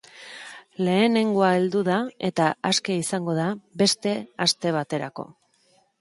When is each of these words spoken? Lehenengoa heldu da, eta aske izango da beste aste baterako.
Lehenengoa 0.85 1.49
heldu 1.57 1.83
da, 1.89 1.99
eta 2.29 2.49
aske 2.71 2.95
izango 3.03 3.35
da 3.43 3.47
beste 3.83 4.15
aste 4.47 4.73
baterako. 4.81 5.29